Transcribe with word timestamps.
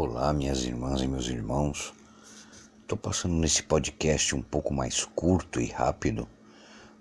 Olá, 0.00 0.32
minhas 0.32 0.62
irmãs 0.62 1.02
e 1.02 1.08
meus 1.08 1.26
irmãos. 1.26 1.92
Estou 2.82 2.96
passando 2.96 3.34
nesse 3.34 3.64
podcast 3.64 4.32
um 4.32 4.40
pouco 4.40 4.72
mais 4.72 5.04
curto 5.04 5.60
e 5.60 5.66
rápido, 5.66 6.28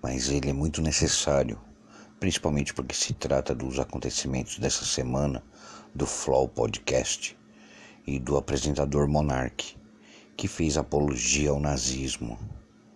mas 0.02 0.30
ele 0.30 0.50
é 0.50 0.54
muito 0.54 0.82
necessário 0.82 1.60
principalmente 2.20 2.74
porque 2.74 2.96
se 2.96 3.14
trata 3.14 3.54
dos 3.54 3.78
acontecimentos 3.78 4.58
dessa 4.58 4.84
semana 4.84 5.44
do 5.94 6.08
Flow 6.08 6.48
Podcast 6.50 7.38
e 8.08 8.18
do 8.18 8.36
apresentador 8.36 9.08
Monark, 9.08 9.78
que 10.36 10.48
fez 10.48 10.76
apologia 10.76 11.52
ao 11.52 11.60
nazismo. 11.60 12.36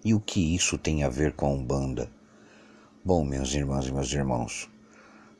E 0.03 0.16
o 0.16 0.19
que 0.19 0.55
isso 0.55 0.79
tem 0.79 1.03
a 1.03 1.09
ver 1.09 1.33
com 1.33 1.45
a 1.45 1.49
Umbanda? 1.49 2.09
Bom, 3.05 3.23
meus 3.23 3.53
irmãos 3.53 3.88
e 3.88 3.91
meus 3.91 4.11
irmãos, 4.11 4.67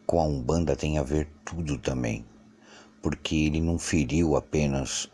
com 0.06 0.22
a 0.22 0.23
Umbanda 0.23 0.76
tem 0.76 1.00
a 1.00 1.04
ver 1.04 1.28
tudo 1.44 1.80
também, 1.80 2.23
porque 3.02 3.36
ele 3.36 3.62
não 3.62 3.80
feriu 3.80 4.36
apenas 4.36 5.10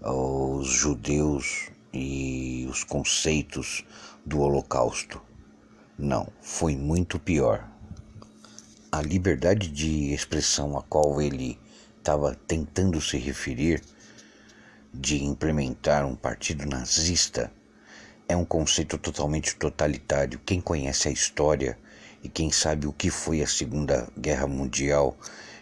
os 0.00 0.68
judeus 0.68 1.70
e 1.92 2.66
os 2.70 2.84
conceitos 2.84 3.84
do 4.24 4.40
Holocausto. 4.40 5.20
Não, 5.98 6.28
foi 6.40 6.76
muito 6.76 7.18
pior 7.18 7.68
a 8.90 9.02
liberdade 9.02 9.68
de 9.68 10.12
expressão 10.12 10.76
a 10.76 10.82
qual 10.82 11.20
ele 11.20 11.58
estava 11.98 12.34
tentando 12.34 13.00
se 13.00 13.18
referir, 13.18 13.82
de 14.92 15.22
implementar 15.22 16.06
um 16.06 16.16
partido 16.16 16.66
nazista, 16.66 17.52
é 18.26 18.34
um 18.34 18.44
conceito 18.44 18.96
totalmente 18.96 19.56
totalitário. 19.56 20.40
Quem 20.44 20.60
conhece 20.60 21.08
a 21.08 21.12
história 21.12 21.78
e 22.22 22.28
quem 22.28 22.50
sabe 22.50 22.86
o 22.86 22.92
que 22.92 23.10
foi 23.10 23.42
a 23.42 23.46
Segunda 23.46 24.08
Guerra 24.18 24.46
Mundial 24.46 25.16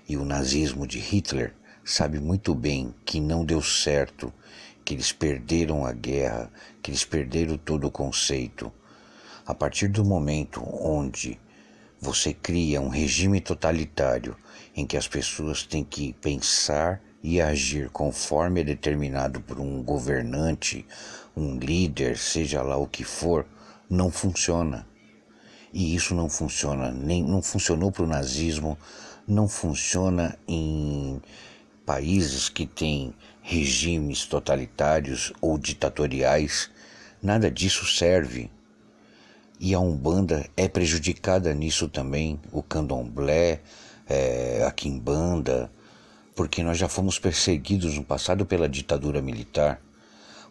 e 0.09 0.17
o 0.17 0.25
nazismo 0.25 0.87
de 0.87 1.01
Hitler, 1.01 1.53
sabe 1.87 2.19
muito 2.19 2.53
bem 2.53 2.93
que 3.05 3.21
não 3.21 3.45
deu 3.45 3.63
certo, 3.63 4.33
que 4.85 4.93
eles 4.93 5.13
perderam 5.13 5.87
a 5.87 5.93
guerra, 5.93 6.51
que 6.83 6.91
eles 6.91 7.05
perderam 7.05 7.57
todo 7.57 7.87
o 7.87 7.91
conceito. 7.93 8.73
A 9.47 9.55
partir 9.55 9.87
do 9.87 10.05
momento 10.05 10.61
onde 10.65 11.39
você 12.01 12.35
cria 12.35 12.81
um 12.81 12.89
regime 12.89 13.41
totalitário 13.41 14.37
em 14.75 14.85
que 14.85 14.97
as 14.97 15.07
pessoas 15.07 15.63
têm 15.63 15.85
que 15.85 16.13
pensar 16.15 17.01
e 17.23 17.41
agir 17.41 17.89
conforme 17.91 18.63
é 18.63 18.65
determinado 18.65 19.41
por 19.41 19.61
um 19.61 19.81
governante, 19.81 20.85
um 21.37 21.57
líder, 21.57 22.19
seja 22.19 22.63
lá 22.63 22.77
o 22.77 22.89
que 22.89 23.05
for, 23.05 23.47
não 23.89 24.11
funciona. 24.11 24.85
E 25.73 25.95
isso 25.95 26.17
não 26.17 26.29
funciona, 26.29 26.91
nem 26.91 27.23
não 27.23 27.41
funcionou 27.41 27.93
para 27.93 28.03
o 28.03 28.09
nazismo, 28.09 28.77
não 29.27 29.47
funciona 29.47 30.37
em 30.49 31.23
países 31.87 32.49
que 32.49 32.67
têm 32.67 33.15
regimes 33.41 34.27
totalitários 34.27 35.33
ou 35.41 35.57
ditatoriais. 35.57 36.69
Nada 37.23 37.49
disso 37.49 37.87
serve. 37.87 38.51
E 39.61 39.73
a 39.73 39.79
Umbanda 39.79 40.45
é 40.57 40.69
prejudicada 40.69 41.55
nisso 41.55 41.89
também, 41.89 42.41
o 42.53 42.61
candomblé, 42.61 43.61
é, 44.09 44.65
a 44.67 44.71
quimbanda, 44.73 45.71
porque 46.35 46.63
nós 46.63 46.77
já 46.77 46.89
fomos 46.89 47.19
perseguidos 47.19 47.95
no 47.95 48.05
passado 48.05 48.45
pela 48.45 48.69
ditadura 48.69 49.23
militar. 49.23 49.81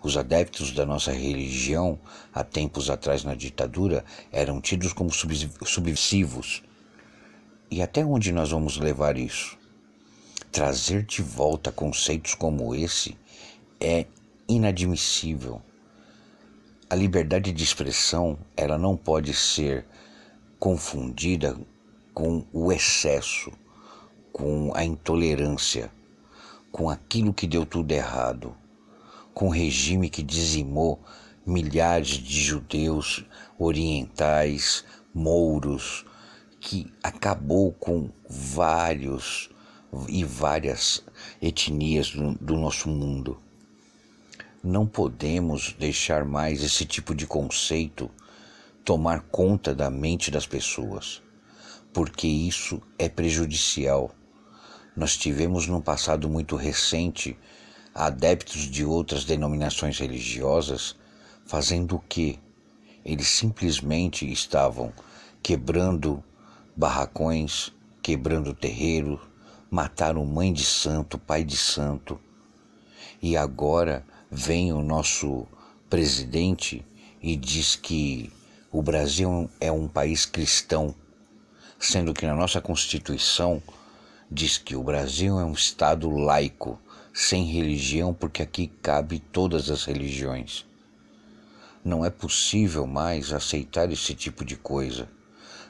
Os 0.01 0.17
adeptos 0.17 0.71
da 0.71 0.85
nossa 0.85 1.11
religião, 1.11 1.99
há 2.33 2.43
tempos 2.43 2.89
atrás 2.89 3.23
na 3.23 3.35
ditadura, 3.35 4.05
eram 4.31 4.61
tidos 4.61 4.93
como 4.93 5.11
subversivos. 5.11 6.63
E 7.69 7.81
até 7.81 8.05
onde 8.05 8.31
nós 8.31 8.51
vamos 8.51 8.77
levar 8.77 9.17
isso? 9.17 9.57
Trazer 10.55 11.03
de 11.03 11.21
volta 11.21 11.69
conceitos 11.69 12.33
como 12.33 12.73
esse 12.73 13.17
é 13.77 14.05
inadmissível. 14.47 15.61
A 16.89 16.95
liberdade 16.95 17.51
de 17.51 17.61
expressão, 17.61 18.37
ela 18.55 18.77
não 18.77 18.95
pode 18.95 19.33
ser 19.33 19.85
confundida 20.57 21.57
com 22.13 22.45
o 22.53 22.71
excesso, 22.71 23.51
com 24.31 24.71
a 24.73 24.85
intolerância, 24.85 25.91
com 26.71 26.89
aquilo 26.89 27.33
que 27.33 27.47
deu 27.47 27.65
tudo 27.65 27.91
errado, 27.91 28.55
com 29.33 29.47
o 29.47 29.51
regime 29.51 30.09
que 30.09 30.23
dizimou 30.23 31.01
milhares 31.45 32.11
de 32.11 32.39
judeus 32.39 33.25
orientais, 33.59 34.85
mouros, 35.13 36.05
que 36.61 36.89
acabou 37.03 37.73
com 37.73 38.09
vários 38.29 39.49
e 40.09 40.23
várias 40.23 41.03
etnias 41.41 42.11
do, 42.11 42.33
do 42.35 42.57
nosso 42.57 42.89
mundo. 42.89 43.37
Não 44.63 44.85
podemos 44.85 45.73
deixar 45.77 46.25
mais 46.25 46.63
esse 46.63 46.85
tipo 46.85 47.13
de 47.13 47.27
conceito 47.27 48.09
tomar 48.83 49.21
conta 49.31 49.73
da 49.73 49.89
mente 49.89 50.29
das 50.29 50.45
pessoas, 50.45 51.21
porque 51.93 52.27
isso 52.27 52.81
é 52.97 53.07
prejudicial. 53.07 54.13
Nós 54.95 55.17
tivemos 55.17 55.67
num 55.67 55.81
passado 55.81 56.29
muito 56.29 56.55
recente 56.55 57.37
adeptos 57.93 58.61
de 58.63 58.83
outras 58.83 59.23
denominações 59.23 59.99
religiosas 59.99 60.95
fazendo 61.45 61.95
o 61.95 61.99
que? 61.99 62.39
Eles 63.05 63.27
simplesmente 63.27 64.29
estavam 64.31 64.91
quebrando 65.41 66.23
barracões, 66.75 67.71
quebrando 68.01 68.53
terreiro, 68.53 69.21
mataram 69.69 70.25
mãe 70.25 70.53
de 70.53 70.63
santo, 70.63 71.17
pai 71.17 71.43
de 71.43 71.57
santo. 71.57 72.19
E 73.21 73.35
agora 73.35 74.05
vem 74.29 74.71
o 74.71 74.81
nosso 74.81 75.47
presidente 75.89 76.85
e 77.21 77.35
diz 77.35 77.75
que 77.75 78.31
o 78.71 78.81
Brasil 78.81 79.49
é 79.59 79.71
um 79.71 79.87
país 79.87 80.25
cristão, 80.25 80.93
sendo 81.79 82.13
que 82.13 82.25
na 82.25 82.35
nossa 82.35 82.59
Constituição 82.61 83.61
diz 84.29 84.57
que 84.57 84.75
o 84.75 84.83
Brasil 84.83 85.39
é 85.39 85.45
um 85.45 85.53
Estado 85.53 86.09
laico, 86.09 86.79
sem 87.13 87.45
religião, 87.45 88.13
porque 88.13 88.43
aqui 88.43 88.67
cabe 88.81 89.19
todas 89.19 89.69
as 89.69 89.85
religiões. 89.85 90.65
Não 91.83 92.03
é 92.03 92.09
possível 92.09 92.85
mais 92.85 93.31
aceitar 93.31 93.91
esse 93.91 94.13
tipo 94.13 94.43
de 94.43 94.55
coisa. 94.55 95.07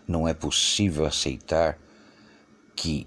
Não 0.07 0.27
é 0.27 0.33
possível 0.33 1.05
aceitar 1.05 1.77
que 2.75 3.05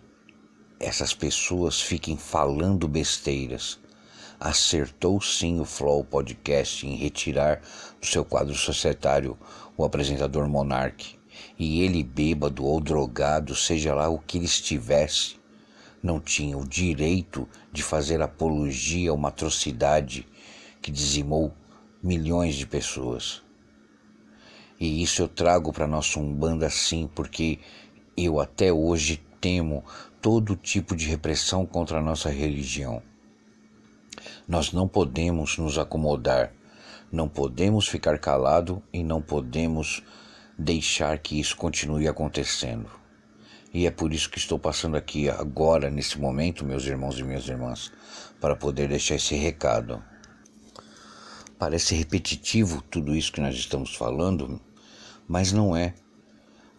essas 0.81 1.13
pessoas 1.15 1.81
fiquem 1.81 2.17
falando 2.17 2.89
besteiras 2.89 3.79
acertou 4.41 5.21
sim 5.21 5.59
o 5.59 5.65
Flow 5.65 6.05
Podcast 6.05 6.87
em 6.87 6.95
retirar 6.95 7.61
do 8.01 8.07
seu 8.07 8.25
quadro 8.25 8.55
societário 8.55 9.37
o 9.77 9.85
apresentador 9.85 10.49
Monark. 10.49 11.19
E 11.59 11.83
ele, 11.83 12.03
bêbado 12.03 12.65
ou 12.65 12.81
drogado, 12.81 13.55
seja 13.55 13.95
lá 13.95 14.09
o 14.09 14.19
que 14.19 14.39
ele 14.39 14.45
estivesse, 14.45 15.37
não 16.03 16.21
tinha 16.21 16.57
o 16.57 16.67
direito 16.67 17.49
de 17.73 17.83
fazer 17.83 18.23
apologia 18.23 19.11
a 19.11 19.15
uma 19.15 19.29
atrocidade 19.29 20.27
que 20.81 20.91
dizimou 20.91 21.53
milhões 22.03 22.55
de 22.55 22.67
pessoas. 22.67 23.43
E 24.79 25.03
isso 25.03 25.23
eu 25.23 25.29
trago 25.29 25.73
para 25.73 25.89
nossa 25.89 26.21
Umbanda 26.21 26.71
sim, 26.71 27.11
porque 27.13 27.59
eu 28.17 28.39
até 28.39 28.73
hoje 28.73 29.21
temo 29.41 29.85
todo 30.21 30.57
tipo 30.57 30.97
de 30.97 31.07
repressão 31.07 31.65
contra 31.65 31.99
a 31.99 32.03
nossa 32.03 32.31
religião. 32.31 33.03
Nós 34.47 34.73
não 34.73 34.89
podemos 34.89 35.59
nos 35.59 35.79
acomodar, 35.79 36.53
não 37.11 37.29
podemos 37.29 37.89
ficar 37.89 38.19
calado 38.19 38.83
e 38.93 39.03
não 39.03 39.23
podemos 39.23 40.03
deixar 40.59 41.19
que 41.19 41.39
isso 41.39 41.57
continue 41.57 42.09
acontecendo. 42.09 42.91
E 43.73 43.87
é 43.87 43.91
por 43.91 44.13
isso 44.13 44.31
que 44.31 44.39
estou 44.39 44.59
passando 44.59 44.97
aqui 44.97 45.29
agora, 45.29 45.91
nesse 45.91 46.19
momento, 46.19 46.65
meus 46.65 46.85
irmãos 46.87 47.19
e 47.19 47.23
minhas 47.23 47.47
irmãs, 47.47 47.93
para 48.41 48.57
poder 48.57 48.89
deixar 48.89 49.17
esse 49.17 49.35
recado. 49.37 50.03
Parece 51.59 51.95
repetitivo 51.95 52.83
tudo 52.83 53.15
isso 53.15 53.33
que 53.33 53.41
nós 53.41 53.55
estamos 53.55 53.95
falando, 53.95 54.61
mas 55.27 55.53
não 55.53 55.77
é. 55.77 55.95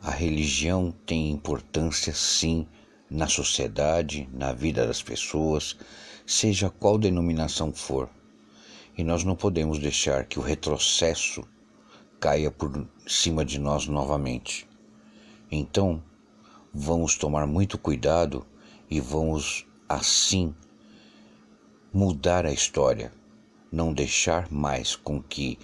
A 0.01 0.11
religião 0.11 0.93
tem 1.05 1.29
importância 1.29 2.13
sim 2.13 2.65
na 3.09 3.27
sociedade, 3.27 4.29
na 4.31 4.53
vida 4.53 4.87
das 4.87 5.03
pessoas, 5.03 5.75
seja 6.25 6.69
qual 6.69 6.97
denominação 6.97 7.73
for. 7.73 8.09
E 8.97 9.03
nós 9.03 9.25
não 9.25 9.35
podemos 9.35 9.77
deixar 9.77 10.23
que 10.23 10.39
o 10.39 10.41
retrocesso 10.41 11.43
caia 12.17 12.49
por 12.49 12.87
cima 13.05 13.43
de 13.43 13.59
nós 13.59 13.87
novamente. 13.87 14.65
Então, 15.51 16.01
vamos 16.73 17.17
tomar 17.17 17.45
muito 17.45 17.77
cuidado 17.77 18.45
e 18.89 19.01
vamos 19.01 19.65
assim 19.87 20.55
mudar 21.91 22.45
a 22.45 22.53
história, 22.53 23.11
não 23.69 23.91
deixar 23.91 24.49
mais 24.49 24.95
com 24.95 25.21
que 25.21 25.59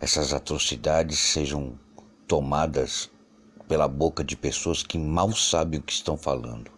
essas 0.00 0.32
atrocidades 0.32 1.20
sejam 1.20 1.78
tomadas 2.26 3.14
pela 3.68 3.88
boca 3.88 4.22
de 4.22 4.36
pessoas 4.36 4.82
que 4.82 4.98
mal 4.98 5.32
sabem 5.32 5.80
o 5.80 5.82
que 5.82 5.92
estão 5.92 6.16
falando. 6.16 6.70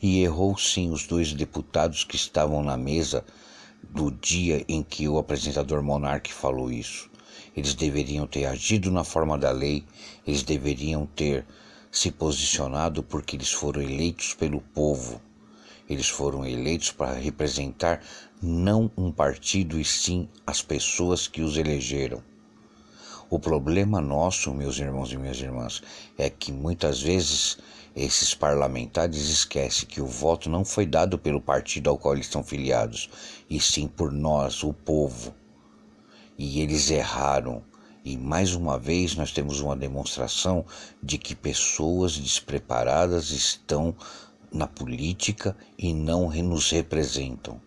E 0.00 0.22
errou 0.22 0.56
sim 0.56 0.90
os 0.90 1.06
dois 1.06 1.32
deputados 1.32 2.04
que 2.04 2.16
estavam 2.16 2.62
na 2.62 2.76
mesa 2.76 3.24
do 3.82 4.10
dia 4.10 4.64
em 4.68 4.82
que 4.82 5.08
o 5.08 5.18
apresentador 5.18 5.82
Monarque 5.82 6.32
falou 6.32 6.70
isso. 6.70 7.10
Eles 7.56 7.74
deveriam 7.74 8.26
ter 8.26 8.46
agido 8.46 8.90
na 8.90 9.04
forma 9.04 9.38
da 9.38 9.50
lei, 9.50 9.84
eles 10.26 10.42
deveriam 10.42 11.06
ter 11.06 11.46
se 11.90 12.10
posicionado 12.10 13.02
porque 13.02 13.36
eles 13.36 13.52
foram 13.52 13.80
eleitos 13.80 14.34
pelo 14.34 14.60
povo. 14.60 15.20
Eles 15.88 16.08
foram 16.08 16.44
eleitos 16.44 16.90
para 16.90 17.14
representar 17.14 18.02
não 18.42 18.90
um 18.96 19.10
partido 19.10 19.80
e 19.80 19.84
sim 19.84 20.28
as 20.46 20.60
pessoas 20.60 21.28
que 21.28 21.40
os 21.40 21.56
elegeram. 21.56 22.22
O 23.28 23.38
problema 23.38 24.00
nosso, 24.00 24.54
meus 24.54 24.78
irmãos 24.78 25.12
e 25.12 25.16
minhas 25.16 25.40
irmãs, 25.40 25.82
é 26.16 26.30
que 26.30 26.52
muitas 26.52 27.02
vezes 27.02 27.58
esses 27.94 28.34
parlamentares 28.34 29.28
esquecem 29.28 29.88
que 29.88 30.00
o 30.00 30.06
voto 30.06 30.48
não 30.48 30.64
foi 30.64 30.86
dado 30.86 31.18
pelo 31.18 31.40
partido 31.40 31.90
ao 31.90 31.98
qual 31.98 32.14
eles 32.14 32.28
são 32.28 32.44
filiados, 32.44 33.10
e 33.50 33.58
sim 33.58 33.88
por 33.88 34.12
nós, 34.12 34.62
o 34.62 34.72
povo. 34.72 35.34
E 36.38 36.60
eles 36.60 36.90
erraram 36.90 37.62
e 38.06 38.16
mais 38.16 38.54
uma 38.54 38.78
vez 38.78 39.16
nós 39.16 39.32
temos 39.32 39.58
uma 39.58 39.74
demonstração 39.74 40.64
de 41.02 41.18
que 41.18 41.34
pessoas 41.34 42.16
despreparadas 42.16 43.32
estão 43.32 43.92
na 44.52 44.68
política 44.68 45.56
e 45.76 45.92
não 45.92 46.30
nos 46.30 46.70
representam. 46.70 47.65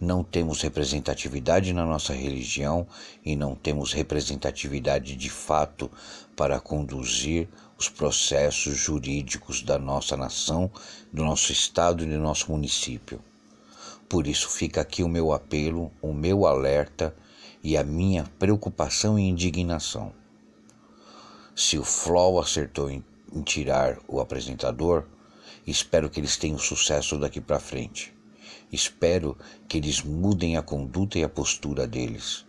Não 0.00 0.24
temos 0.24 0.62
representatividade 0.62 1.74
na 1.74 1.84
nossa 1.84 2.14
religião 2.14 2.86
e 3.22 3.36
não 3.36 3.54
temos 3.54 3.92
representatividade 3.92 5.14
de 5.14 5.28
fato 5.28 5.90
para 6.34 6.58
conduzir 6.58 7.46
os 7.76 7.90
processos 7.90 8.78
jurídicos 8.78 9.60
da 9.60 9.78
nossa 9.78 10.16
nação, 10.16 10.70
do 11.12 11.22
nosso 11.22 11.52
estado 11.52 12.02
e 12.02 12.06
do 12.06 12.16
nosso 12.16 12.50
município. 12.50 13.20
Por 14.08 14.26
isso 14.26 14.48
fica 14.48 14.80
aqui 14.80 15.02
o 15.02 15.08
meu 15.08 15.34
apelo, 15.34 15.92
o 16.00 16.14
meu 16.14 16.46
alerta 16.46 17.14
e 17.62 17.76
a 17.76 17.84
minha 17.84 18.24
preocupação 18.38 19.18
e 19.18 19.28
indignação. 19.28 20.14
Se 21.54 21.76
o 21.76 21.84
Flow 21.84 22.40
acertou 22.40 22.90
em, 22.90 23.04
em 23.34 23.42
tirar 23.42 23.98
o 24.08 24.18
apresentador, 24.18 25.04
espero 25.66 26.08
que 26.08 26.18
eles 26.18 26.38
tenham 26.38 26.58
sucesso 26.58 27.18
daqui 27.18 27.38
para 27.38 27.60
frente. 27.60 28.18
Espero 28.72 29.36
que 29.68 29.78
eles 29.78 30.02
mudem 30.02 30.56
a 30.56 30.62
conduta 30.62 31.18
e 31.18 31.24
a 31.24 31.28
postura 31.28 31.86
deles. 31.86 32.44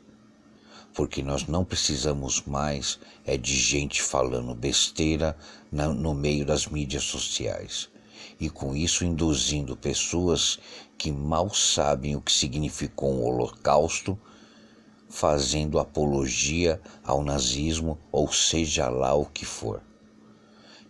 Porque 0.93 1.23
nós 1.23 1.47
não 1.47 1.65
precisamos 1.65 2.43
mais 2.43 2.99
é 3.25 3.37
de 3.37 3.55
gente 3.55 4.01
falando 4.01 4.53
besteira 4.53 5.35
no 5.71 6.13
meio 6.13 6.45
das 6.45 6.67
mídias 6.67 7.03
sociais 7.03 7.89
e 8.39 8.49
com 8.49 8.75
isso 8.75 9.05
induzindo 9.05 9.75
pessoas 9.77 10.59
que 10.97 11.11
mal 11.11 11.53
sabem 11.53 12.15
o 12.15 12.21
que 12.21 12.31
significou 12.31 13.13
um 13.13 13.23
holocausto 13.23 14.19
fazendo 15.09 15.79
apologia 15.79 16.81
ao 17.03 17.23
nazismo 17.23 17.97
ou 18.11 18.31
seja 18.31 18.89
lá 18.89 19.13
o 19.13 19.25
que 19.25 19.45
for. 19.45 19.81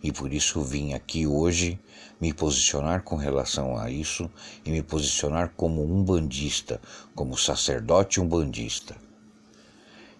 E 0.02 0.10
por 0.10 0.32
isso 0.32 0.60
vim 0.62 0.94
aqui 0.94 1.26
hoje 1.26 1.78
me 2.20 2.32
posicionar 2.32 3.02
com 3.02 3.16
relação 3.16 3.78
a 3.78 3.90
isso 3.90 4.28
e 4.64 4.70
me 4.70 4.82
posicionar 4.82 5.52
como 5.56 5.82
um 5.82 6.02
bandista, 6.02 6.80
como 7.14 7.38
sacerdote 7.38 8.20
umbandista. 8.20 8.96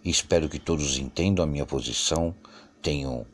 Espero 0.04 0.48
que 0.48 0.58
todos 0.58 0.98
entendam 0.98 1.44
a 1.44 1.48
minha 1.48 1.66
posição, 1.66 2.34
tenham 2.80 3.26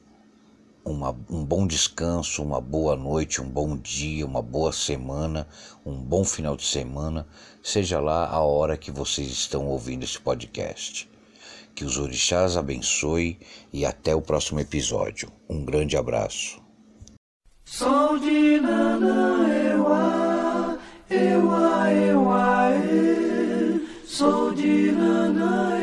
uma, 0.85 1.11
um 1.29 1.45
bom 1.45 1.67
descanso, 1.67 2.43
uma 2.43 2.61
boa 2.61 2.97
noite, 2.97 3.43
um 3.43 3.49
bom 3.49 3.77
dia, 3.77 4.25
uma 4.25 4.41
boa 4.41 4.73
semana, 4.73 5.47
um 5.85 5.97
bom 5.97 6.25
final 6.25 6.56
de 6.56 6.65
semana, 6.65 7.27
seja 7.62 8.01
lá 8.01 8.27
a 8.27 8.41
hora 8.41 8.77
que 8.77 8.91
vocês 8.91 9.31
estão 9.31 9.67
ouvindo 9.67 10.05
esse 10.05 10.19
podcast. 10.19 11.09
Que 11.79 11.85
os 11.85 11.97
orixás 11.97 12.57
abençoe 12.57 13.39
e 13.73 13.87
até 13.87 14.13
o 14.13 14.21
próximo 14.21 14.59
episódio. 14.59 15.31
Um 15.49 15.65
grande 15.65 15.97
abraço. 15.97 16.61
De 18.21 18.61
Nanaewa, 18.61 19.97
ewa, 21.09 21.93
ewa, 21.93 22.71
e. 22.85 23.81
Sou 24.05 24.53
de 24.53 24.91
Nanaewa, 24.91 25.78